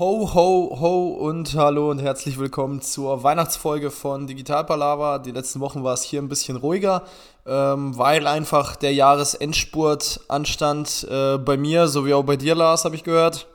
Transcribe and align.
Ho, 0.00 0.32
ho, 0.32 0.80
ho 0.80 1.08
und 1.10 1.54
hallo 1.56 1.90
und 1.90 1.98
herzlich 1.98 2.38
willkommen 2.38 2.80
zur 2.80 3.22
Weihnachtsfolge 3.22 3.90
von 3.90 4.26
Digital 4.26 4.64
Palaver. 4.64 5.18
Die 5.18 5.30
letzten 5.30 5.60
Wochen 5.60 5.84
war 5.84 5.92
es 5.92 6.04
hier 6.04 6.22
ein 6.22 6.28
bisschen 6.30 6.56
ruhiger, 6.56 7.04
ähm, 7.44 7.98
weil 7.98 8.26
einfach 8.26 8.76
der 8.76 8.94
Jahresendspurt 8.94 10.20
anstand 10.28 11.06
äh, 11.10 11.36
bei 11.36 11.58
mir, 11.58 11.86
sowie 11.86 12.14
auch 12.14 12.22
bei 12.22 12.36
dir, 12.36 12.54
Lars, 12.54 12.86
habe 12.86 12.96
ich 12.96 13.04
gehört. 13.04 13.46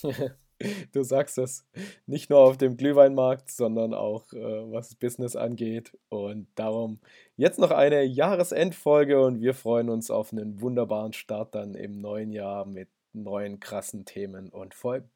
du 0.92 1.02
sagst 1.02 1.38
es. 1.38 1.66
Nicht 2.06 2.30
nur 2.30 2.38
auf 2.38 2.56
dem 2.56 2.76
Glühweinmarkt, 2.76 3.50
sondern 3.50 3.94
auch 3.94 4.32
äh, 4.32 4.38
was 4.38 4.94
Business 4.94 5.34
angeht. 5.34 5.90
Und 6.08 6.46
darum 6.54 7.00
jetzt 7.34 7.58
noch 7.58 7.72
eine 7.72 8.04
Jahresendfolge 8.04 9.20
und 9.20 9.40
wir 9.40 9.54
freuen 9.54 9.90
uns 9.90 10.08
auf 10.08 10.32
einen 10.32 10.60
wunderbaren 10.60 11.14
Start 11.14 11.56
dann 11.56 11.74
im 11.74 12.00
neuen 12.00 12.30
Jahr 12.30 12.64
mit 12.64 12.90
neuen 13.12 13.58
krassen 13.58 14.04
Themen 14.04 14.50
und 14.50 14.72
Folgen. 14.72 15.10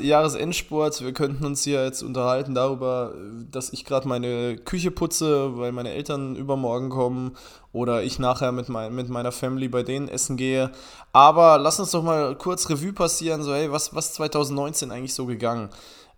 Jahresendsport. 0.00 1.02
Wir 1.02 1.12
könnten 1.12 1.44
uns 1.44 1.64
hier 1.64 1.84
jetzt 1.84 2.02
unterhalten 2.02 2.54
darüber, 2.54 3.14
dass 3.50 3.72
ich 3.72 3.84
gerade 3.84 4.06
meine 4.06 4.56
Küche 4.56 4.90
putze, 4.90 5.56
weil 5.58 5.72
meine 5.72 5.92
Eltern 5.92 6.36
übermorgen 6.36 6.90
kommen 6.90 7.36
oder 7.72 8.02
ich 8.02 8.18
nachher 8.18 8.52
mit, 8.52 8.68
mein, 8.68 8.94
mit 8.94 9.08
meiner 9.08 9.32
Family 9.32 9.68
bei 9.68 9.82
denen 9.82 10.08
essen 10.08 10.36
gehe. 10.36 10.70
Aber 11.12 11.58
lass 11.58 11.80
uns 11.80 11.90
doch 11.90 12.02
mal 12.02 12.36
kurz 12.36 12.68
Revue 12.70 12.92
passieren, 12.92 13.42
so 13.42 13.52
hey, 13.52 13.70
was, 13.72 13.94
was 13.94 14.14
2019 14.14 14.90
eigentlich 14.90 15.14
so 15.14 15.26
gegangen? 15.26 15.70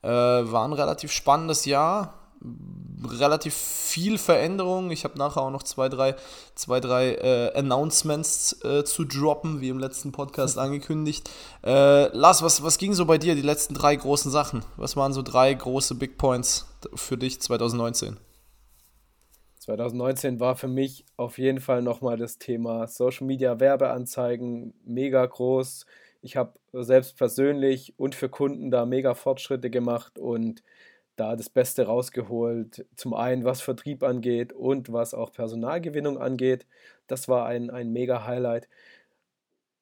Äh, 0.03 0.09
war 0.09 0.65
ein 0.67 0.73
relativ 0.73 1.13
spannendes 1.13 1.65
Jahr 1.65 2.22
relativ 3.09 3.55
viel 3.55 4.19
Veränderung. 4.19 4.91
Ich 4.91 5.05
habe 5.05 5.19
nachher 5.19 5.43
auch 5.43 5.51
noch 5.51 5.63
zwei, 5.63 5.89
drei, 5.89 6.15
zwei, 6.55 6.81
drei 6.81 7.15
äh, 7.15 7.53
Announcements 7.55 8.65
äh, 8.65 8.85
zu 8.85 9.05
droppen, 9.05 9.61
wie 9.61 9.69
im 9.69 9.79
letzten 9.79 10.13
Podcast 10.13 10.59
angekündigt. 10.59 11.31
Äh, 11.65 12.15
Lars, 12.17 12.43
was, 12.43 12.63
was 12.63 12.79
ging 12.79 12.95
so 12.95 13.07
bei 13.07 13.19
dir, 13.19 13.35
die 13.35 13.43
letzten 13.43 13.75
drei 13.75 13.97
großen 13.97 14.31
Sachen? 14.31 14.65
Was 14.77 14.97
waren 14.97 15.13
so 15.13 15.23
drei 15.23 15.53
große 15.53 15.95
Big 15.95 16.19
Points 16.19 16.67
für 16.95 17.17
dich 17.17 17.41
2019? 17.41 18.17
2019 19.59 20.41
war 20.41 20.57
für 20.57 20.67
mich 20.67 21.05
auf 21.17 21.39
jeden 21.39 21.61
Fall 21.61 21.83
nochmal 21.83 22.17
das 22.17 22.39
Thema 22.39 22.89
Social 22.89 23.29
Media 23.29 23.61
Werbeanzeigen 23.61 24.75
mega 24.85 25.25
groß. 25.25 25.87
Ich 26.21 26.37
habe 26.37 26.55
selbst 26.73 27.17
persönlich 27.17 27.95
und 27.97 28.17
für 28.17 28.29
Kunden 28.29 28.73
da 28.73 28.87
mega 28.87 29.15
Fortschritte 29.15 29.71
gemacht 29.71 30.19
und 30.19 30.65
da 31.17 31.37
das 31.37 31.51
Beste 31.51 31.87
rausgeholt. 31.87 32.87
Zum 32.97 33.15
einen, 33.15 33.45
was 33.45 33.61
Vertrieb 33.61 34.03
angeht 34.03 34.53
und 34.53 34.93
was 34.93 35.15
auch 35.15 35.33
Personalgewinnung 35.33 36.19
angeht. 36.19 36.67
Das 37.07 37.29
war 37.29 37.47
ein, 37.47 37.71
ein 37.71 37.93
mega 37.93 38.27
Highlight. 38.27 38.69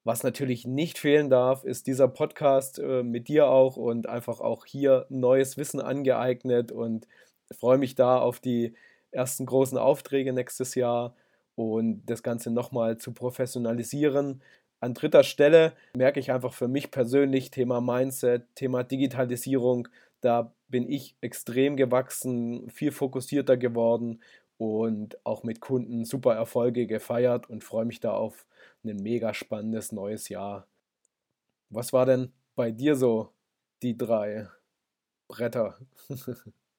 Was 0.05 0.22
natürlich 0.22 0.67
nicht 0.67 0.98
fehlen 0.98 1.28
darf, 1.28 1.64
ist 1.64 1.87
dieser 1.87 2.09
Podcast 2.09 2.78
äh, 2.78 3.03
mit 3.03 3.28
dir 3.28 3.48
auch 3.48 3.77
und 3.77 4.09
einfach 4.09 4.41
auch 4.41 4.64
hier 4.64 5.06
neues 5.11 5.59
Wissen 5.59 5.81
angeeignet 5.81 6.72
und 6.72 7.06
freue 7.53 7.78
mich 7.78 7.94
da 7.97 8.19
auf 8.19 8.41
die 8.41 8.75
ersten 9.11 9.44
großen 9.44 9.77
Aufträge 9.77 10.33
nächstes 10.33 10.75
Jahr 10.75 11.15
und 11.55 12.03
das 12.06 12.22
Ganze 12.22 12.50
nochmal 12.50 12.97
zu 12.97 13.12
professionalisieren. 13.12 14.42
An 14.81 14.94
dritter 14.94 15.25
Stelle 15.25 15.75
merke 15.94 16.19
ich 16.19 16.33
einfach 16.33 16.55
für 16.55 16.69
mich 16.69 16.91
persönlich 16.91 17.50
Thema 17.50 17.83
Mindset, 17.83 18.47
Thema 18.55 18.83
Digitalisierung, 18.83 19.89
da 20.20 20.54
bin 20.68 20.88
ich 20.88 21.16
extrem 21.20 21.76
gewachsen, 21.76 22.70
viel 22.70 22.92
fokussierter 22.92 23.56
geworden 23.56 24.22
und 24.58 25.25
auch 25.25 25.42
mit 25.42 25.60
Kunden 25.60 26.04
super 26.04 26.34
Erfolge 26.34 26.86
gefeiert 26.86 27.48
und 27.48 27.64
freue 27.64 27.86
mich 27.86 28.00
da 28.00 28.12
auf 28.12 28.47
ein 28.84 28.97
mega 28.97 29.34
spannendes 29.34 29.92
neues 29.92 30.28
Jahr. 30.28 30.66
Was 31.70 31.92
war 31.92 32.06
denn 32.06 32.32
bei 32.56 32.70
dir 32.70 32.97
so 32.97 33.32
die 33.82 33.97
drei 33.97 34.48
Bretter? 35.28 35.78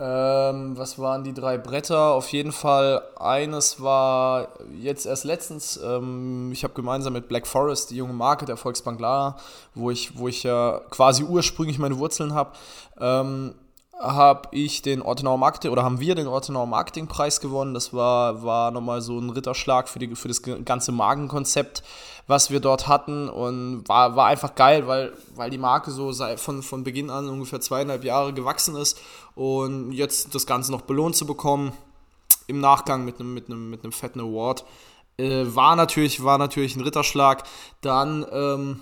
Ähm, 0.00 0.78
was 0.78 0.96
waren 1.00 1.24
die 1.24 1.34
drei 1.34 1.58
Bretter? 1.58 2.12
Auf 2.12 2.30
jeden 2.30 2.52
Fall, 2.52 3.02
eines 3.18 3.82
war 3.82 4.50
jetzt 4.80 5.06
erst 5.06 5.24
letztens, 5.24 5.76
ähm, 5.82 6.50
ich 6.52 6.62
habe 6.62 6.72
gemeinsam 6.74 7.14
mit 7.14 7.26
Black 7.26 7.48
Forest, 7.48 7.90
die 7.90 7.96
junge 7.96 8.12
Marke 8.12 8.44
der 8.44 8.56
Volksbank 8.56 9.00
Lara, 9.00 9.36
wo 9.74 9.90
ich, 9.90 10.16
wo 10.16 10.28
ich 10.28 10.44
ja 10.44 10.80
quasi 10.90 11.24
ursprünglich 11.24 11.80
meine 11.80 11.98
Wurzeln 11.98 12.32
habe, 12.32 12.52
ähm, 13.00 13.54
habe 14.00 14.48
ich 14.52 14.82
den 14.82 15.02
Ortenauer 15.02 15.38
Marketing 15.38 15.72
oder 15.72 15.82
haben 15.82 15.98
wir 15.98 16.14
den 16.14 16.28
Ortenauer 16.28 16.66
Marketingpreis 16.66 17.40
gewonnen. 17.40 17.74
Das 17.74 17.92
war, 17.92 18.42
war 18.44 18.70
nochmal 18.70 19.00
so 19.02 19.18
ein 19.18 19.30
Ritterschlag 19.30 19.88
für, 19.88 19.98
die, 19.98 20.14
für 20.14 20.28
das 20.28 20.42
ganze 20.42 20.92
Magenkonzept, 20.92 21.82
was 22.28 22.50
wir 22.50 22.60
dort 22.60 22.86
hatten 22.86 23.28
und 23.28 23.88
war, 23.88 24.14
war 24.14 24.26
einfach 24.26 24.54
geil, 24.54 24.86
weil, 24.86 25.12
weil 25.34 25.50
die 25.50 25.58
Marke 25.58 25.90
so 25.90 26.12
von, 26.36 26.62
von 26.62 26.84
Beginn 26.84 27.10
an 27.10 27.28
ungefähr 27.28 27.60
zweieinhalb 27.60 28.04
Jahre 28.04 28.32
gewachsen 28.32 28.76
ist 28.76 29.00
und 29.34 29.92
jetzt 29.92 30.34
das 30.34 30.46
Ganze 30.46 30.70
noch 30.70 30.82
belohnt 30.82 31.16
zu 31.16 31.26
bekommen 31.26 31.72
im 32.46 32.60
Nachgang 32.60 33.04
mit 33.04 33.18
einem, 33.18 33.34
mit 33.34 33.46
einem, 33.46 33.68
mit 33.68 33.82
einem 33.82 33.92
fetten 33.92 34.20
Award. 34.20 34.64
Äh, 35.18 35.46
war, 35.54 35.74
natürlich, 35.74 36.22
war 36.22 36.38
natürlich 36.38 36.76
ein 36.76 36.82
Ritterschlag. 36.82 37.42
Dann 37.80 38.24
ähm, 38.30 38.80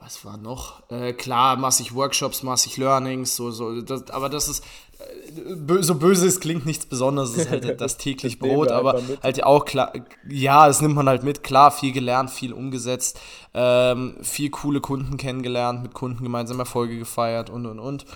was 0.00 0.24
war 0.24 0.36
noch? 0.36 0.82
Äh, 0.90 1.12
klar, 1.12 1.56
massig 1.56 1.94
Workshops, 1.94 2.42
massig 2.42 2.76
Learnings, 2.76 3.36
so, 3.36 3.50
so, 3.50 3.80
das, 3.82 4.10
aber 4.10 4.28
das 4.28 4.48
ist, 4.48 4.64
äh, 4.98 5.82
so 5.82 5.94
böse 5.94 6.26
es 6.26 6.40
klingt 6.40 6.64
nichts 6.64 6.86
Besonderes, 6.86 7.32
das 7.32 7.44
ist 7.44 7.50
halt 7.50 7.80
das 7.80 7.98
täglich 7.98 8.38
Brot, 8.38 8.70
aber 8.70 9.00
halt 9.22 9.44
auch 9.44 9.64
klar, 9.64 9.92
ja, 10.28 10.66
das 10.66 10.80
nimmt 10.80 10.94
man 10.94 11.08
halt 11.08 11.22
mit, 11.22 11.42
klar, 11.42 11.70
viel 11.70 11.92
gelernt, 11.92 12.30
viel 12.30 12.52
umgesetzt, 12.52 13.20
ähm, 13.52 14.16
viel 14.22 14.50
coole 14.50 14.80
Kunden 14.80 15.16
kennengelernt, 15.18 15.82
mit 15.82 15.92
Kunden 15.94 16.24
gemeinsam 16.24 16.58
Erfolge 16.58 16.98
gefeiert 16.98 17.50
und, 17.50 17.66
und, 17.66 17.78
und. 17.78 18.06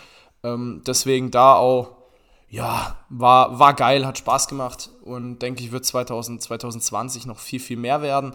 Ähm, 0.42 0.82
deswegen 0.86 1.30
da 1.30 1.54
auch, 1.54 1.96
ja, 2.48 2.96
war, 3.10 3.58
war 3.58 3.74
geil, 3.74 4.06
hat 4.06 4.16
Spaß 4.18 4.48
gemacht 4.48 4.90
und 5.02 5.40
denke 5.40 5.62
ich, 5.62 5.72
wird 5.72 5.84
2000, 5.84 6.42
2020 6.42 7.26
noch 7.26 7.38
viel, 7.38 7.60
viel 7.60 7.76
mehr 7.76 8.00
werden. 8.00 8.34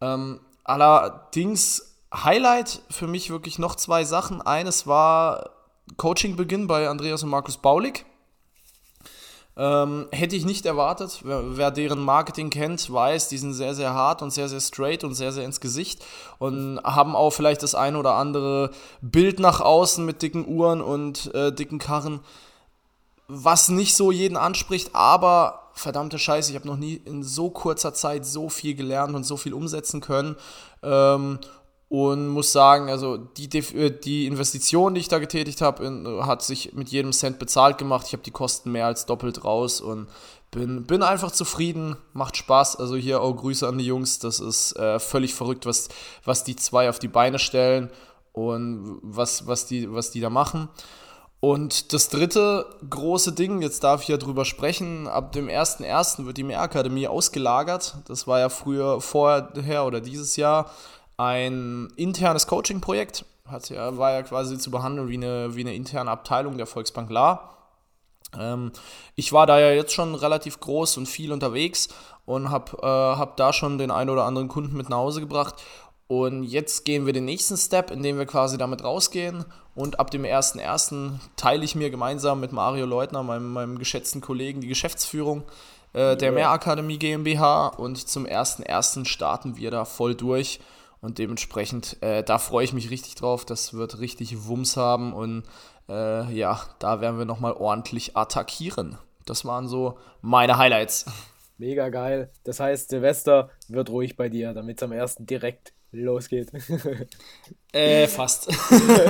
Ähm, 0.00 0.40
allerdings 0.64 1.95
Highlight 2.24 2.82
für 2.90 3.06
mich 3.06 3.30
wirklich 3.30 3.58
noch 3.58 3.74
zwei 3.76 4.04
Sachen. 4.04 4.42
Eines 4.42 4.86
war 4.86 5.50
Coaching-Beginn 5.96 6.66
bei 6.66 6.88
Andreas 6.88 7.22
und 7.22 7.30
Markus 7.30 7.58
Baulig. 7.58 8.04
Ähm, 9.58 10.06
hätte 10.12 10.36
ich 10.36 10.44
nicht 10.44 10.66
erwartet. 10.66 11.20
Wer, 11.24 11.56
wer, 11.56 11.70
deren 11.70 12.00
Marketing 12.00 12.50
kennt, 12.50 12.92
weiß, 12.92 13.28
die 13.28 13.38
sind 13.38 13.54
sehr, 13.54 13.74
sehr 13.74 13.94
hart 13.94 14.20
und 14.20 14.30
sehr, 14.30 14.50
sehr 14.50 14.60
straight 14.60 15.02
und 15.02 15.14
sehr, 15.14 15.32
sehr 15.32 15.46
ins 15.46 15.60
Gesicht 15.60 16.04
und 16.38 16.78
haben 16.84 17.16
auch 17.16 17.30
vielleicht 17.30 17.62
das 17.62 17.74
ein 17.74 17.96
oder 17.96 18.14
andere 18.14 18.70
Bild 19.00 19.40
nach 19.40 19.62
außen 19.62 20.04
mit 20.04 20.20
dicken 20.20 20.46
Uhren 20.46 20.82
und 20.82 21.34
äh, 21.34 21.52
dicken 21.52 21.78
Karren, 21.78 22.20
was 23.28 23.70
nicht 23.70 23.96
so 23.96 24.12
jeden 24.12 24.36
anspricht, 24.36 24.94
aber 24.94 25.70
verdammte 25.72 26.18
Scheiße, 26.18 26.50
ich 26.50 26.56
habe 26.56 26.68
noch 26.68 26.76
nie 26.76 27.00
in 27.04 27.22
so 27.22 27.48
kurzer 27.48 27.94
Zeit 27.94 28.26
so 28.26 28.50
viel 28.50 28.74
gelernt 28.74 29.14
und 29.14 29.24
so 29.24 29.38
viel 29.38 29.54
umsetzen 29.54 30.02
können. 30.02 30.36
Ähm, 30.82 31.38
und 31.88 32.28
muss 32.28 32.50
sagen, 32.50 32.90
also 32.90 33.16
die, 33.16 33.58
äh, 33.58 33.90
die 33.90 34.26
Investition, 34.26 34.94
die 34.94 35.00
ich 35.00 35.08
da 35.08 35.18
getätigt 35.18 35.62
habe, 35.62 36.24
hat 36.26 36.42
sich 36.42 36.72
mit 36.72 36.88
jedem 36.88 37.12
Cent 37.12 37.38
bezahlt 37.38 37.78
gemacht. 37.78 38.06
Ich 38.08 38.12
habe 38.12 38.24
die 38.24 38.32
Kosten 38.32 38.72
mehr 38.72 38.86
als 38.86 39.06
doppelt 39.06 39.44
raus 39.44 39.80
und 39.80 40.08
bin, 40.50 40.84
bin 40.84 41.02
einfach 41.02 41.30
zufrieden, 41.30 41.96
macht 42.12 42.36
Spaß. 42.36 42.76
Also 42.76 42.96
hier 42.96 43.20
auch 43.20 43.32
Grüße 43.34 43.66
an 43.66 43.78
die 43.78 43.86
Jungs, 43.86 44.18
das 44.18 44.40
ist 44.40 44.76
äh, 44.76 44.98
völlig 44.98 45.34
verrückt, 45.34 45.66
was, 45.66 45.88
was 46.24 46.44
die 46.44 46.56
zwei 46.56 46.88
auf 46.88 46.98
die 46.98 47.08
Beine 47.08 47.38
stellen 47.38 47.90
und 48.32 48.98
was, 49.02 49.46
was, 49.46 49.66
die, 49.66 49.92
was 49.92 50.10
die 50.10 50.20
da 50.20 50.30
machen. 50.30 50.68
Und 51.38 51.92
das 51.92 52.08
dritte 52.08 52.66
große 52.88 53.32
Ding, 53.32 53.62
jetzt 53.62 53.84
darf 53.84 54.02
ich 54.02 54.08
ja 54.08 54.16
drüber 54.16 54.44
sprechen, 54.44 55.06
ab 55.06 55.32
dem 55.32 55.48
1.1. 55.48 56.26
wird 56.26 56.38
die 56.38 56.42
Mehrakademie 56.42 57.06
ausgelagert. 57.06 57.98
Das 58.08 58.26
war 58.26 58.40
ja 58.40 58.48
früher, 58.48 59.00
vorher 59.00 59.84
oder 59.86 60.00
dieses 60.00 60.36
Jahr 60.36 60.70
ein 61.16 61.92
internes 61.96 62.46
Coaching-Projekt. 62.46 63.24
ja, 63.68 63.96
war 63.96 64.12
ja 64.12 64.22
quasi 64.22 64.58
zu 64.58 64.70
behandeln 64.70 65.08
wie 65.08 65.16
eine, 65.16 65.54
wie 65.54 65.60
eine 65.60 65.74
interne 65.74 66.10
Abteilung 66.10 66.56
der 66.58 66.66
Volksbank 66.66 67.10
La. 67.10 67.56
Ähm, 68.38 68.72
ich 69.14 69.32
war 69.32 69.46
da 69.46 69.58
ja 69.58 69.70
jetzt 69.70 69.92
schon 69.92 70.14
relativ 70.14 70.60
groß 70.60 70.96
und 70.98 71.06
viel 71.06 71.32
unterwegs 71.32 71.88
und 72.24 72.50
habe 72.50 72.76
äh, 72.82 72.86
hab 72.86 73.36
da 73.36 73.52
schon 73.52 73.78
den 73.78 73.90
einen 73.90 74.10
oder 74.10 74.24
anderen 74.24 74.48
Kunden 74.48 74.76
mit 74.76 74.88
nach 74.88 74.98
Hause 74.98 75.20
gebracht. 75.20 75.62
Und 76.08 76.44
jetzt 76.44 76.84
gehen 76.84 77.04
wir 77.04 77.12
den 77.12 77.24
nächsten 77.24 77.56
Step, 77.56 77.90
indem 77.90 78.18
wir 78.18 78.26
quasi 78.26 78.58
damit 78.58 78.84
rausgehen. 78.84 79.44
Und 79.74 79.98
ab 79.98 80.10
dem 80.10 80.22
1.1. 80.22 81.18
teile 81.36 81.64
ich 81.64 81.74
mir 81.74 81.90
gemeinsam 81.90 82.38
mit 82.38 82.52
Mario 82.52 82.86
Leutner, 82.86 83.24
meinem, 83.24 83.52
meinem 83.52 83.78
geschätzten 83.78 84.20
Kollegen, 84.20 84.60
die 84.60 84.68
Geschäftsführung 84.68 85.42
äh, 85.94 86.16
der 86.16 86.30
Mehrakademie 86.30 86.98
GmbH. 86.98 87.68
Und 87.68 88.08
zum 88.08 88.24
1.1. 88.24 89.04
starten 89.06 89.56
wir 89.56 89.72
da 89.72 89.84
voll 89.84 90.14
durch. 90.14 90.60
Und 91.06 91.18
dementsprechend, 91.18 92.02
äh, 92.02 92.24
da 92.24 92.36
freue 92.38 92.64
ich 92.64 92.72
mich 92.72 92.90
richtig 92.90 93.14
drauf. 93.14 93.44
Das 93.44 93.74
wird 93.74 94.00
richtig 94.00 94.48
Wumms 94.48 94.76
haben 94.76 95.12
und 95.12 95.44
äh, 95.88 96.34
ja, 96.34 96.60
da 96.80 97.00
werden 97.00 97.16
wir 97.16 97.24
nochmal 97.24 97.52
ordentlich 97.52 98.16
attackieren. 98.16 98.98
Das 99.24 99.44
waren 99.44 99.68
so 99.68 99.98
meine 100.20 100.58
Highlights. 100.58 101.06
Mega 101.58 101.90
geil. 101.90 102.32
Das 102.42 102.58
heißt, 102.58 102.88
Silvester 102.88 103.50
wird 103.68 103.88
ruhig 103.88 104.16
bei 104.16 104.28
dir, 104.28 104.52
damit 104.52 104.78
es 104.78 104.82
am 104.82 104.90
ersten 104.90 105.26
direkt 105.26 105.74
Los 105.92 106.28
geht. 106.28 106.50
Äh, 107.72 108.06
fast. 108.06 108.48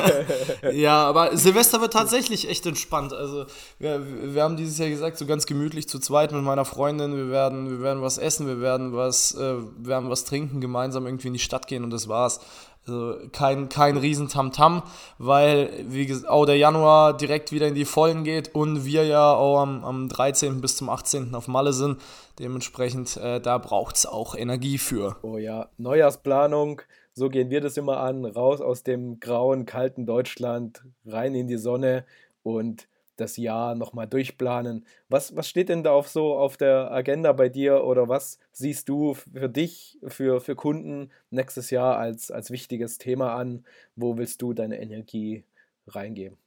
ja, 0.72 1.04
aber 1.04 1.36
Silvester 1.36 1.80
wird 1.80 1.92
tatsächlich 1.92 2.48
echt 2.48 2.66
entspannt. 2.66 3.12
Also, 3.12 3.46
wir, 3.78 4.34
wir 4.34 4.42
haben 4.42 4.56
dieses 4.56 4.78
Jahr 4.78 4.88
gesagt, 4.88 5.18
so 5.18 5.26
ganz 5.26 5.46
gemütlich 5.46 5.88
zu 5.88 6.00
zweit 6.00 6.32
mit 6.32 6.42
meiner 6.42 6.64
Freundin. 6.64 7.16
Wir 7.16 7.30
werden, 7.30 7.70
wir 7.70 7.80
werden 7.80 8.02
was 8.02 8.18
essen, 8.18 8.48
wir 8.48 8.60
werden 8.60 8.92
was, 8.92 9.34
äh, 9.34 9.38
wir 9.38 9.86
werden 9.86 10.10
was 10.10 10.24
trinken, 10.24 10.60
gemeinsam 10.60 11.06
irgendwie 11.06 11.28
in 11.28 11.34
die 11.34 11.38
Stadt 11.38 11.68
gehen 11.68 11.84
und 11.84 11.90
das 11.90 12.08
war's. 12.08 12.40
Also 12.86 13.16
kein, 13.32 13.68
kein 13.68 13.96
riesen 13.96 14.28
Tamtam, 14.28 14.82
weil 15.18 15.70
wie 15.88 16.06
gesagt, 16.06 16.28
auch 16.28 16.46
der 16.46 16.56
Januar 16.56 17.16
direkt 17.16 17.50
wieder 17.50 17.66
in 17.66 17.74
die 17.74 17.84
Vollen 17.84 18.22
geht 18.22 18.54
und 18.54 18.84
wir 18.84 19.04
ja 19.04 19.32
auch 19.32 19.60
am, 19.60 19.84
am 19.84 20.08
13. 20.08 20.60
bis 20.60 20.76
zum 20.76 20.88
18. 20.88 21.34
auf 21.34 21.48
Malle 21.48 21.72
sind. 21.72 22.00
Dementsprechend, 22.38 23.16
äh, 23.16 23.40
da 23.40 23.58
braucht 23.58 23.96
es 23.96 24.06
auch 24.06 24.36
Energie 24.36 24.78
für. 24.78 25.16
Oh 25.22 25.36
ja, 25.36 25.68
Neujahrsplanung, 25.78 26.82
so 27.12 27.28
gehen 27.28 27.50
wir 27.50 27.60
das 27.60 27.76
immer 27.76 27.98
an, 27.98 28.24
raus 28.24 28.60
aus 28.60 28.84
dem 28.84 29.18
grauen, 29.18 29.66
kalten 29.66 30.06
Deutschland, 30.06 30.84
rein 31.04 31.34
in 31.34 31.48
die 31.48 31.56
Sonne 31.56 32.04
und 32.42 32.86
das 33.16 33.36
Jahr 33.36 33.74
nochmal 33.74 34.06
durchplanen. 34.06 34.86
Was, 35.08 35.34
was 35.36 35.48
steht 35.48 35.68
denn 35.68 35.82
da 35.82 35.92
auf 35.92 36.08
so 36.08 36.36
auf 36.36 36.56
der 36.56 36.90
Agenda 36.92 37.32
bei 37.32 37.48
dir 37.48 37.84
oder 37.84 38.08
was 38.08 38.38
siehst 38.52 38.88
du 38.88 39.14
für 39.14 39.48
dich, 39.48 39.98
für, 40.06 40.40
für 40.40 40.54
Kunden 40.54 41.10
nächstes 41.30 41.70
Jahr 41.70 41.96
als, 41.96 42.30
als 42.30 42.50
wichtiges 42.50 42.98
Thema 42.98 43.34
an? 43.34 43.64
Wo 43.96 44.16
willst 44.16 44.42
du 44.42 44.52
deine 44.52 44.80
Energie 44.80 45.44
reingeben? 45.86 46.38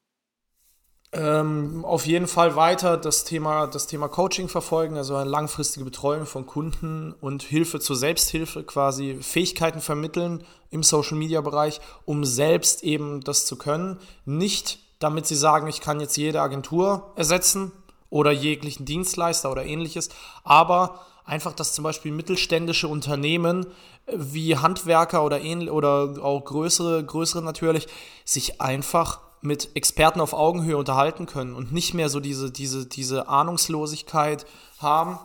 Ähm, 1.12 1.84
auf 1.86 2.06
jeden 2.06 2.28
Fall 2.28 2.56
weiter 2.56 2.96
das 2.96 3.24
Thema, 3.24 3.66
das 3.66 3.88
Thema 3.88 4.08
Coaching 4.10 4.48
verfolgen, 4.48 4.96
also 4.96 5.16
eine 5.16 5.30
langfristige 5.30 5.84
Betreuung 5.84 6.28
von 6.28 6.46
Kunden 6.46 7.14
und 7.14 7.42
Hilfe 7.42 7.80
zur 7.80 7.96
Selbsthilfe, 7.96 8.64
quasi 8.64 9.18
Fähigkeiten 9.20 9.82
vermitteln 9.82 10.44
im 10.70 10.84
Social 10.84 11.18
Media 11.18 11.42
Bereich, 11.42 11.82
um 12.06 12.26
selbst 12.26 12.84
eben 12.84 13.22
das 13.22 13.48
zu 13.48 13.58
können. 13.58 13.98
Nicht 14.26 14.80
damit 15.00 15.26
sie 15.26 15.36
sagen, 15.36 15.68
ich 15.68 15.82
kann 15.82 16.00
jetzt 16.00 16.18
jede 16.18 16.42
Agentur 16.42 17.12
ersetzen 17.16 17.72
oder 18.10 18.32
jeglichen 18.32 18.86
Dienstleister 18.86 19.52
oder 19.52 19.66
ähnliches, 19.66 20.10
aber 20.44 21.06
einfach, 21.26 21.54
dass 21.54 21.74
zum 21.74 21.84
Beispiel 21.84 22.12
mittelständische 22.12 22.88
Unternehmen 22.88 23.66
äh, 24.06 24.14
wie 24.18 24.58
Handwerker 24.58 25.24
oder, 25.24 25.42
ähnlich, 25.42 25.72
oder 25.72 26.16
auch 26.22 26.44
größere, 26.44 27.04
größere 27.04 27.44
natürlich, 27.44 27.88
sich 28.26 28.60
einfach 28.60 29.20
mit 29.42 29.70
Experten 29.76 30.20
auf 30.20 30.34
Augenhöhe 30.34 30.76
unterhalten 30.76 31.26
können 31.26 31.56
und 31.56 31.72
nicht 31.72 31.94
mehr 31.94 32.10
so 32.10 32.20
diese, 32.20 32.52
diese, 32.52 32.86
diese 32.86 33.30
Ahnungslosigkeit 33.30 34.46
haben, 34.80 35.18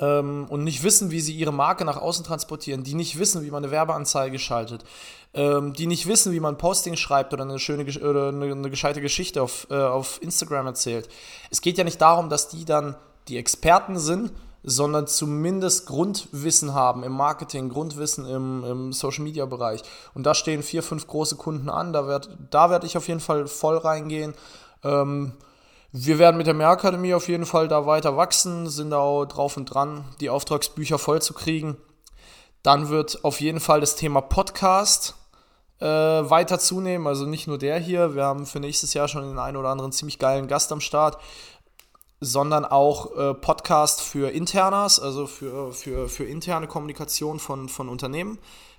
ähm, 0.00 0.46
und 0.48 0.64
nicht 0.64 0.82
wissen, 0.82 1.10
wie 1.10 1.20
sie 1.20 1.34
ihre 1.34 1.52
Marke 1.52 1.84
nach 1.84 1.96
außen 1.96 2.24
transportieren, 2.24 2.84
die 2.84 2.94
nicht 2.94 3.18
wissen, 3.18 3.42
wie 3.42 3.50
man 3.50 3.64
eine 3.64 3.72
Werbeanzeige 3.72 4.38
schaltet, 4.38 4.84
ähm, 5.34 5.72
die 5.72 5.86
nicht 5.86 6.06
wissen, 6.06 6.32
wie 6.32 6.40
man 6.40 6.58
Posting 6.58 6.96
schreibt 6.96 7.32
oder 7.32 7.44
eine 7.44 7.58
schöne 7.58 7.84
oder 8.00 8.28
eine, 8.28 8.52
eine 8.52 8.70
gescheite 8.70 9.00
Geschichte 9.00 9.42
auf, 9.42 9.66
äh, 9.70 9.74
auf 9.74 10.22
Instagram 10.22 10.66
erzählt. 10.66 11.08
Es 11.50 11.60
geht 11.60 11.78
ja 11.78 11.84
nicht 11.84 12.00
darum, 12.00 12.28
dass 12.28 12.48
die 12.48 12.64
dann 12.64 12.96
die 13.28 13.36
Experten 13.36 13.98
sind, 13.98 14.32
sondern 14.62 15.06
zumindest 15.06 15.86
Grundwissen 15.86 16.74
haben 16.74 17.02
im 17.04 17.12
Marketing, 17.12 17.68
Grundwissen 17.68 18.26
im, 18.26 18.64
im 18.64 18.92
Social 18.92 19.24
Media 19.24 19.46
Bereich. 19.46 19.82
Und 20.14 20.24
da 20.24 20.34
stehen 20.34 20.62
vier, 20.62 20.82
fünf 20.82 21.06
große 21.06 21.36
Kunden 21.36 21.68
an. 21.68 21.92
Da 21.92 22.06
werde 22.08 22.36
da 22.50 22.70
werd 22.70 22.84
ich 22.84 22.96
auf 22.96 23.08
jeden 23.08 23.20
Fall 23.20 23.46
voll 23.46 23.78
reingehen. 23.78 24.34
Ähm, 24.82 25.32
wir 25.92 26.18
werden 26.18 26.36
mit 26.36 26.46
der 26.46 26.54
Mehrakademie 26.54 27.14
auf 27.14 27.28
jeden 27.28 27.46
Fall 27.46 27.66
da 27.66 27.86
weiter 27.86 28.16
wachsen, 28.16 28.68
sind 28.68 28.90
da 28.90 28.98
auch 28.98 29.24
drauf 29.24 29.56
und 29.56 29.66
dran, 29.66 30.04
die 30.20 30.28
Auftragsbücher 30.28 30.98
voll 30.98 31.22
zu 31.22 31.32
kriegen. 31.32 31.78
Dann 32.62 32.90
wird 32.90 33.24
auf 33.24 33.40
jeden 33.40 33.60
Fall 33.60 33.80
das 33.80 33.96
Thema 33.96 34.20
Podcast 34.20 35.14
äh, 35.80 35.86
weiter 35.86 36.58
zunehmen, 36.58 37.06
also 37.06 37.24
nicht 37.24 37.46
nur 37.46 37.56
der 37.56 37.78
hier. 37.78 38.14
Wir 38.14 38.24
haben 38.24 38.44
für 38.44 38.60
nächstes 38.60 38.92
Jahr 38.92 39.08
schon 39.08 39.22
den 39.22 39.38
einen 39.38 39.56
oder 39.56 39.70
anderen 39.70 39.92
ziemlich 39.92 40.18
geilen 40.18 40.46
Gast 40.46 40.72
am 40.72 40.80
Start, 40.80 41.18
sondern 42.20 42.66
auch 42.66 43.16
äh, 43.16 43.32
Podcast 43.32 44.02
für 44.02 44.30
Internas, 44.30 45.00
also 45.00 45.26
für, 45.26 45.72
für, 45.72 46.08
für 46.08 46.24
interne 46.24 46.66
Kommunikation 46.66 47.38
von, 47.38 47.68
von 47.68 47.88
Unternehmen 47.88 48.38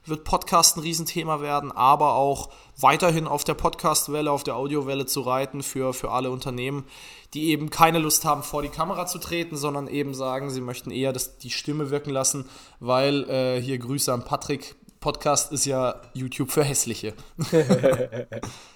wird 0.09 0.23
Podcast 0.23 0.77
ein 0.77 0.81
Riesenthema 0.81 1.41
werden, 1.41 1.71
aber 1.71 2.15
auch 2.15 2.49
weiterhin 2.77 3.27
auf 3.27 3.43
der 3.43 3.53
Podcastwelle, 3.53 4.31
auf 4.31 4.43
der 4.43 4.55
Audiowelle 4.55 5.05
zu 5.05 5.21
reiten 5.21 5.63
für, 5.63 5.93
für 5.93 6.11
alle 6.11 6.31
Unternehmen, 6.31 6.85
die 7.33 7.49
eben 7.49 7.69
keine 7.69 7.99
Lust 7.99 8.25
haben, 8.25 8.43
vor 8.43 8.61
die 8.61 8.69
Kamera 8.69 9.05
zu 9.05 9.19
treten, 9.19 9.55
sondern 9.55 9.87
eben 9.87 10.13
sagen, 10.13 10.49
sie 10.49 10.61
möchten 10.61 10.91
eher 10.91 11.13
das, 11.13 11.37
die 11.37 11.51
Stimme 11.51 11.89
wirken 11.89 12.09
lassen, 12.09 12.45
weil 12.79 13.29
äh, 13.29 13.61
hier 13.61 13.77
Grüße 13.77 14.11
an 14.11 14.25
Patrick. 14.25 14.75
Podcast 14.99 15.53
ist 15.53 15.65
ja 15.65 16.01
YouTube 16.13 16.51
für 16.51 16.63
Hässliche. 16.63 17.13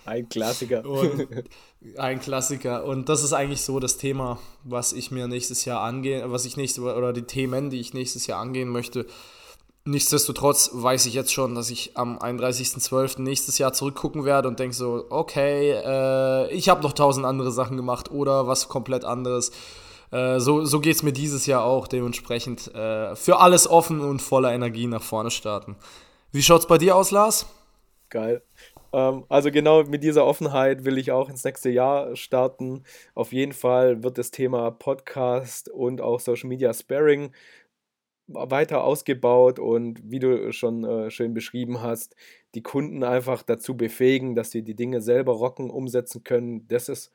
ein 0.06 0.30
Klassiker. 0.30 0.86
Und 0.86 1.28
ein 1.98 2.22
Klassiker. 2.22 2.86
Und 2.86 3.10
das 3.10 3.24
ist 3.24 3.34
eigentlich 3.34 3.62
so 3.62 3.82
das 3.82 3.98
Thema, 3.98 4.40
was 4.64 4.94
ich 4.94 5.12
mir 5.12 5.28
nächstes 5.28 5.66
Jahr 5.66 5.82
angehe, 5.82 6.32
was 6.32 6.46
ich 6.46 6.56
nächstes 6.56 6.82
oder 6.82 7.12
die 7.12 7.24
Themen, 7.24 7.70
die 7.70 7.82
ich 7.82 7.94
nächstes 7.94 8.26
Jahr 8.26 8.40
angehen 8.40 8.70
möchte. 8.70 9.06
Nichtsdestotrotz 9.86 10.70
weiß 10.74 11.08
ich 11.08 11.14
jetzt 11.14 11.34
schon, 11.34 11.56
dass 11.56 11.70
ich 11.70 11.98
am 11.98 12.18
31.12. 12.18 13.22
nächstes 13.22 13.58
Jahr 13.58 13.74
zurückgucken 13.74 14.24
werde 14.24 14.48
und 14.48 14.58
denke 14.58 14.74
so, 14.74 15.06
okay, 15.10 15.72
äh, 15.72 16.50
ich 16.54 16.70
habe 16.70 16.82
noch 16.84 16.94
tausend 16.94 17.26
andere 17.26 17.52
Sachen 17.52 17.76
gemacht 17.76 18.10
oder 18.10 18.48
was 18.48 18.70
komplett 18.70 19.04
anderes. 19.04 19.52
Äh, 20.12 20.40
so 20.40 20.64
so 20.64 20.80
geht 20.80 20.96
es 20.96 21.04
mir 21.04 21.12
dieses 21.12 21.48
Jahr 21.48 21.66
auch. 21.66 21.90
Dementsprechend 21.90 22.74
äh, 22.74 23.14
für 23.18 23.42
alles 23.42 23.70
offen 23.70 24.00
und 24.00 24.22
voller 24.22 24.54
Energie 24.54 24.88
nach 24.88 25.04
vorne 25.04 25.32
starten. 25.32 25.76
Wie 26.32 26.44
schaut 26.44 26.62
es 26.62 26.68
bei 26.68 26.78
dir 26.78 26.96
aus, 26.96 27.12
Lars? 27.12 27.46
Geil. 28.10 28.42
Ähm, 28.94 29.26
also 29.28 29.52
genau 29.52 29.84
mit 29.84 30.04
dieser 30.04 30.26
Offenheit 30.26 30.86
will 30.86 30.98
ich 30.98 31.12
auch 31.12 31.30
ins 31.30 31.44
nächste 31.44 31.70
Jahr 31.70 32.16
starten. 32.16 32.84
Auf 33.16 33.34
jeden 33.34 33.54
Fall 33.54 34.04
wird 34.04 34.18
das 34.18 34.32
Thema 34.32 34.72
Podcast 34.72 35.68
und 35.68 36.00
auch 36.00 36.20
Social 36.20 36.48
Media 36.48 36.74
Sparing 36.74 37.32
weiter 38.28 38.84
ausgebaut 38.84 39.60
und 39.60 40.02
wie 40.10 40.20
du 40.20 40.52
schon 40.54 40.84
äh, 40.86 41.12
schön 41.12 41.34
beschrieben 41.34 41.82
hast, 41.82 42.16
die 42.56 42.64
Kunden 42.64 43.04
einfach 43.04 43.44
dazu 43.44 43.76
befähigen, 43.78 44.36
dass 44.36 44.52
sie 44.52 44.64
die 44.64 44.76
Dinge 44.76 45.02
selber 45.02 45.34
rocken, 45.34 45.70
umsetzen 45.70 46.24
können. 46.24 46.68
Das 46.68 46.90
ist 46.90 47.12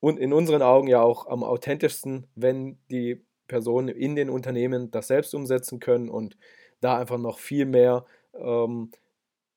und 0.00 0.18
in 0.18 0.32
unseren 0.32 0.62
Augen 0.62 0.88
ja 0.88 1.02
auch 1.02 1.26
am 1.26 1.42
authentischsten, 1.44 2.26
wenn 2.36 2.78
die 2.90 3.24
Personen 3.48 3.88
in 3.88 4.16
den 4.16 4.30
Unternehmen 4.30 4.90
das 4.90 5.08
selbst 5.08 5.34
umsetzen 5.34 5.80
können 5.80 6.08
und 6.08 6.36
da 6.80 6.98
einfach 6.98 7.18
noch 7.18 7.38
viel 7.40 7.66
mehr 7.66 8.06
ähm, 8.34 8.92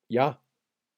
ja, 0.08 0.41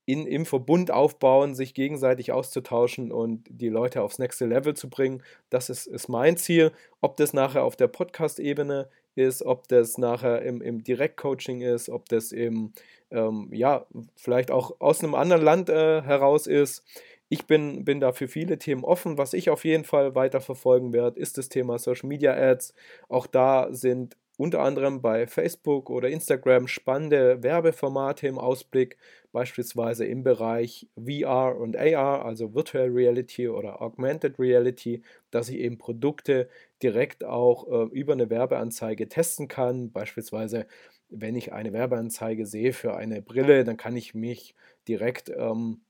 in, 0.06 0.26
im 0.26 0.44
Verbund 0.44 0.90
aufbauen, 0.90 1.54
sich 1.54 1.74
gegenseitig 1.74 2.32
auszutauschen 2.32 3.10
und 3.10 3.44
die 3.48 3.68
Leute 3.68 4.02
aufs 4.02 4.18
nächste 4.18 4.46
Level 4.46 4.74
zu 4.74 4.90
bringen. 4.90 5.22
Das 5.50 5.70
ist, 5.70 5.86
ist 5.86 6.08
mein 6.08 6.36
Ziel. 6.36 6.72
Ob 7.00 7.16
das 7.16 7.32
nachher 7.32 7.64
auf 7.64 7.76
der 7.76 7.88
Podcast-Ebene 7.88 8.88
ist, 9.14 9.42
ob 9.42 9.68
das 9.68 9.96
nachher 9.96 10.42
im, 10.42 10.60
im 10.60 10.82
Direktcoaching 10.82 11.62
ist, 11.62 11.88
ob 11.88 12.08
das 12.08 12.32
eben, 12.32 12.72
ähm, 13.10 13.48
ja, 13.52 13.86
vielleicht 14.16 14.50
auch 14.50 14.80
aus 14.80 15.02
einem 15.02 15.14
anderen 15.14 15.42
Land 15.42 15.68
äh, 15.70 16.02
heraus 16.02 16.46
ist. 16.46 16.84
Ich 17.28 17.46
bin, 17.46 17.84
bin 17.84 18.00
da 18.00 18.12
für 18.12 18.28
viele 18.28 18.58
Themen 18.58 18.84
offen. 18.84 19.16
Was 19.16 19.32
ich 19.32 19.48
auf 19.50 19.64
jeden 19.64 19.84
Fall 19.84 20.14
weiter 20.14 20.40
verfolgen 20.40 20.92
werde, 20.92 21.18
ist 21.18 21.38
das 21.38 21.48
Thema 21.48 21.78
Social 21.78 22.08
Media 22.08 22.34
Ads. 22.34 22.74
Auch 23.08 23.26
da 23.26 23.68
sind 23.70 24.16
unter 24.36 24.60
anderem 24.60 25.00
bei 25.00 25.26
Facebook 25.26 25.90
oder 25.90 26.08
Instagram 26.08 26.66
spannende 26.66 27.42
Werbeformate 27.42 28.26
im 28.26 28.38
Ausblick, 28.38 28.96
beispielsweise 29.32 30.04
im 30.06 30.22
Bereich 30.24 30.88
VR 30.96 31.56
und 31.56 31.76
AR, 31.76 32.24
also 32.24 32.54
Virtual 32.54 32.88
Reality 32.88 33.48
oder 33.48 33.80
Augmented 33.80 34.38
Reality, 34.38 35.02
dass 35.30 35.48
ich 35.48 35.58
eben 35.58 35.78
Produkte 35.78 36.48
direkt 36.82 37.24
auch 37.24 37.68
äh, 37.68 37.88
über 37.92 38.12
eine 38.14 38.30
Werbeanzeige 38.30 39.08
testen 39.08 39.48
kann. 39.48 39.92
Beispielsweise, 39.92 40.66
wenn 41.10 41.36
ich 41.36 41.52
eine 41.52 41.72
Werbeanzeige 41.72 42.46
sehe 42.46 42.72
für 42.72 42.96
eine 42.96 43.22
Brille, 43.22 43.64
dann 43.64 43.76
kann 43.76 43.96
ich 43.96 44.14
mich 44.14 44.54
direkt 44.88 45.30
ähm, 45.30 45.82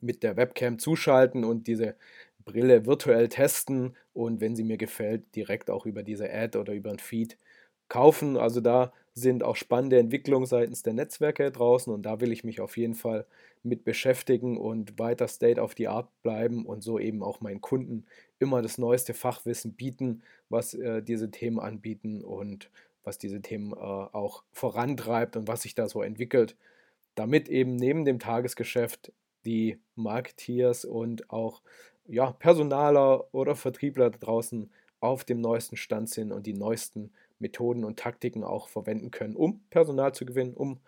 mit 0.00 0.22
der 0.22 0.36
Webcam 0.36 0.78
zuschalten 0.78 1.44
und 1.44 1.66
diese 1.66 1.94
Brille 2.44 2.86
virtuell 2.86 3.28
testen 3.28 3.96
und 4.12 4.40
wenn 4.40 4.56
sie 4.56 4.64
mir 4.64 4.78
gefällt, 4.78 5.34
direkt 5.36 5.70
auch 5.70 5.86
über 5.86 6.02
diese 6.02 6.32
Ad 6.32 6.58
oder 6.58 6.72
über 6.72 6.90
ein 6.90 6.98
Feed 6.98 7.38
kaufen. 7.92 8.38
Also 8.38 8.62
da 8.62 8.90
sind 9.12 9.42
auch 9.42 9.54
spannende 9.54 9.98
Entwicklungen 9.98 10.46
seitens 10.46 10.82
der 10.82 10.94
Netzwerke 10.94 11.50
draußen 11.50 11.92
und 11.92 12.04
da 12.04 12.22
will 12.22 12.32
ich 12.32 12.42
mich 12.42 12.62
auf 12.62 12.78
jeden 12.78 12.94
Fall 12.94 13.26
mit 13.62 13.84
beschäftigen 13.84 14.56
und 14.56 14.98
weiter 14.98 15.28
State 15.28 15.60
of 15.60 15.74
the 15.76 15.88
Art 15.88 16.08
bleiben 16.22 16.64
und 16.64 16.82
so 16.82 16.98
eben 16.98 17.22
auch 17.22 17.42
meinen 17.42 17.60
Kunden 17.60 18.06
immer 18.38 18.62
das 18.62 18.78
neueste 18.78 19.12
Fachwissen 19.12 19.74
bieten, 19.74 20.22
was 20.48 20.72
äh, 20.72 21.02
diese 21.02 21.30
Themen 21.30 21.60
anbieten 21.60 22.24
und 22.24 22.70
was 23.04 23.18
diese 23.18 23.42
Themen 23.42 23.72
äh, 23.72 23.76
auch 23.76 24.42
vorantreibt 24.52 25.36
und 25.36 25.46
was 25.46 25.60
sich 25.60 25.74
da 25.74 25.86
so 25.86 26.00
entwickelt, 26.00 26.56
damit 27.14 27.50
eben 27.50 27.76
neben 27.76 28.06
dem 28.06 28.18
Tagesgeschäft 28.18 29.12
die 29.44 29.78
Marketeers 29.96 30.86
und 30.86 31.28
auch 31.28 31.60
ja, 32.08 32.32
Personaler 32.32 33.26
oder 33.34 33.54
Vertriebler 33.54 34.08
draußen 34.08 34.70
auf 35.00 35.24
dem 35.24 35.42
neuesten 35.42 35.76
Stand 35.76 36.08
sind 36.08 36.32
und 36.32 36.46
die 36.46 36.54
neuesten 36.54 37.10
Methoden 37.42 37.84
und 37.84 37.98
Taktiken 37.98 38.44
auch 38.44 38.68
verwenden 38.68 39.10
können, 39.10 39.36
um 39.36 39.60
Personal 39.68 40.14
zu 40.14 40.24
gewinnen, 40.24 40.54
um 40.54 40.80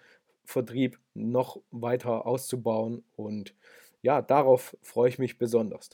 Vertrieb 0.45 0.99
noch 1.13 1.61
weiter 1.71 2.27
auszubauen. 2.27 3.05
Und 3.17 3.55
ja, 4.03 4.23
darauf 4.23 4.77
freue 4.83 5.09
ich 5.09 5.19
mich 5.19 5.39
besonders. 5.39 5.91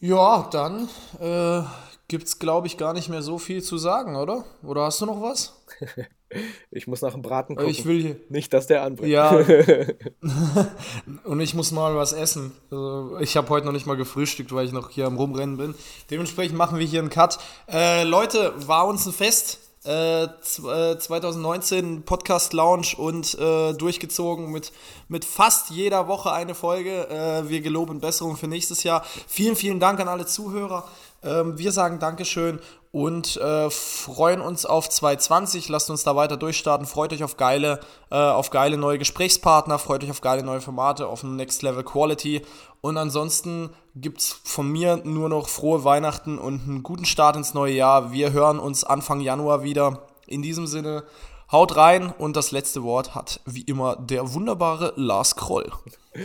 Ja, 0.00 0.48
dann 0.50 0.88
äh, 1.20 1.62
gibt 2.08 2.24
es, 2.24 2.40
glaube 2.40 2.66
ich, 2.66 2.76
gar 2.76 2.92
nicht 2.92 3.08
mehr 3.08 3.22
so 3.22 3.38
viel 3.38 3.62
zu 3.62 3.78
sagen, 3.78 4.16
oder? 4.16 4.44
Oder 4.64 4.82
hast 4.82 5.00
du 5.00 5.06
noch 5.06 5.22
was? 5.22 5.64
ich 6.70 6.86
muss 6.86 7.02
nach 7.02 7.12
dem 7.12 7.22
Braten 7.22 7.56
gucken. 7.56 7.70
Ich 7.70 7.84
will 7.84 8.00
hier. 8.00 8.16
Nicht, 8.28 8.52
dass 8.52 8.66
der 8.66 8.82
anbringt. 8.82 9.12
Ja. 9.12 9.30
Und 11.24 11.40
ich 11.40 11.54
muss 11.54 11.72
mal 11.72 11.96
was 11.96 12.12
essen. 12.12 12.52
Also 12.70 13.18
ich 13.20 13.36
habe 13.36 13.48
heute 13.48 13.66
noch 13.66 13.72
nicht 13.72 13.86
mal 13.86 13.96
gefrühstückt, 13.96 14.52
weil 14.52 14.66
ich 14.66 14.72
noch 14.72 14.90
hier 14.90 15.06
am 15.06 15.16
Rumrennen 15.16 15.56
bin. 15.56 15.74
Dementsprechend 16.10 16.56
machen 16.56 16.78
wir 16.78 16.86
hier 16.86 17.00
einen 17.00 17.10
Cut. 17.10 17.38
Äh, 17.70 18.04
Leute, 18.04 18.52
war 18.66 18.86
uns 18.86 19.06
ein 19.06 19.12
Fest. 19.12 19.58
Äh, 19.84 20.28
2019 20.40 21.96
äh, 21.96 22.00
Podcast 22.02 22.52
Lounge 22.52 22.94
und 22.96 23.36
äh, 23.36 23.72
durchgezogen 23.72 24.52
mit, 24.52 24.70
mit 25.08 25.24
fast 25.24 25.70
jeder 25.70 26.06
Woche 26.06 26.30
eine 26.30 26.54
Folge. 26.54 27.08
Äh, 27.08 27.48
wir 27.48 27.60
geloben 27.62 27.98
Besserung 27.98 28.36
für 28.36 28.46
nächstes 28.46 28.84
Jahr. 28.84 29.04
Vielen, 29.26 29.56
vielen 29.56 29.80
Dank 29.80 29.98
an 29.98 30.06
alle 30.06 30.24
Zuhörer. 30.24 30.88
Ähm, 31.24 31.58
wir 31.58 31.72
sagen 31.72 31.98
Dankeschön 31.98 32.60
und 32.92 33.38
äh, 33.38 33.70
freuen 33.70 34.42
uns 34.42 34.66
auf 34.66 34.88
2020. 34.88 35.70
Lasst 35.70 35.90
uns 35.90 36.04
da 36.04 36.14
weiter 36.14 36.36
durchstarten. 36.36 36.86
Freut 36.86 37.12
euch 37.14 37.24
auf 37.24 37.38
geile, 37.38 37.80
äh, 38.10 38.16
auf 38.16 38.50
geile 38.50 38.76
neue 38.76 38.98
Gesprächspartner, 38.98 39.78
freut 39.78 40.04
euch 40.04 40.10
auf 40.10 40.20
geile 40.20 40.42
neue 40.42 40.60
Formate, 40.60 41.06
auf 41.06 41.24
Next 41.24 41.62
Level 41.62 41.82
Quality. 41.82 42.42
Und 42.82 42.98
ansonsten 42.98 43.70
gibt 43.96 44.20
es 44.20 44.32
von 44.44 44.70
mir 44.70 44.98
nur 45.04 45.30
noch 45.30 45.48
frohe 45.48 45.84
Weihnachten 45.84 46.38
und 46.38 46.62
einen 46.68 46.82
guten 46.82 47.06
Start 47.06 47.36
ins 47.36 47.54
neue 47.54 47.72
Jahr. 47.72 48.12
Wir 48.12 48.32
hören 48.32 48.58
uns 48.58 48.84
Anfang 48.84 49.20
Januar 49.20 49.62
wieder. 49.62 50.06
In 50.26 50.42
diesem 50.42 50.66
Sinne, 50.66 51.04
haut 51.50 51.76
rein 51.76 52.12
und 52.16 52.36
das 52.36 52.52
letzte 52.52 52.82
Wort 52.82 53.14
hat 53.14 53.40
wie 53.46 53.62
immer 53.62 53.96
der 53.96 54.34
wunderbare 54.34 54.92
Lars 54.96 55.34
Kroll. 55.34 55.70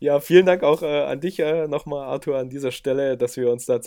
Ja, 0.00 0.20
vielen 0.20 0.46
Dank 0.46 0.62
auch 0.62 0.82
äh, 0.82 1.02
an 1.02 1.20
dich 1.20 1.40
äh, 1.40 1.66
nochmal, 1.66 2.06
Arthur, 2.06 2.38
an 2.38 2.48
dieser 2.48 2.70
Stelle, 2.70 3.16
dass 3.16 3.36
wir 3.36 3.50
uns 3.50 3.66
da 3.66 3.80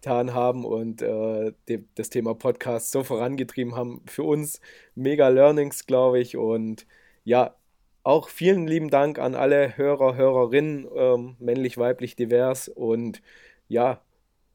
zusammengetan 0.00 0.34
haben 0.34 0.64
und 0.64 1.02
äh, 1.02 1.52
de, 1.68 1.84
das 1.94 2.10
Thema 2.10 2.34
Podcast 2.34 2.90
so 2.90 3.04
vorangetrieben 3.04 3.76
haben. 3.76 4.02
Für 4.06 4.24
uns 4.24 4.60
mega 4.94 5.28
Learnings, 5.28 5.86
glaube 5.86 6.20
ich. 6.20 6.36
Und 6.36 6.86
ja, 7.24 7.54
auch 8.02 8.28
vielen 8.28 8.66
lieben 8.66 8.90
Dank 8.90 9.18
an 9.18 9.34
alle 9.34 9.76
Hörer, 9.76 10.16
Hörerinnen, 10.16 10.88
ähm, 10.94 11.36
männlich, 11.38 11.78
weiblich, 11.78 12.16
divers. 12.16 12.68
Und 12.68 13.22
ja, 13.68 14.00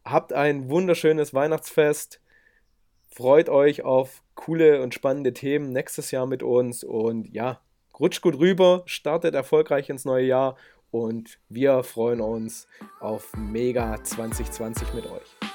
habt 0.03 0.33
ein 0.33 0.69
wunderschönes 0.69 1.33
Weihnachtsfest. 1.33 2.21
Freut 3.07 3.49
euch 3.49 3.83
auf 3.83 4.23
coole 4.35 4.81
und 4.81 4.93
spannende 4.93 5.33
Themen 5.33 5.71
nächstes 5.71 6.11
Jahr 6.11 6.25
mit 6.25 6.43
uns. 6.43 6.83
Und 6.83 7.33
ja, 7.33 7.61
rutscht 7.99 8.21
gut 8.21 8.37
rüber, 8.39 8.83
startet 8.85 9.35
erfolgreich 9.35 9.89
ins 9.89 10.05
neue 10.05 10.25
Jahr 10.25 10.57
und 10.91 11.39
wir 11.49 11.83
freuen 11.83 12.21
uns 12.21 12.67
auf 12.99 13.35
Mega 13.35 14.03
2020 14.03 14.93
mit 14.93 15.05
euch. 15.05 15.54